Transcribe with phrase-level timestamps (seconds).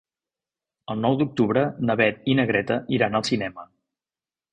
[0.93, 3.67] El nou d'octubre na Beth i na Greta iran al cinema.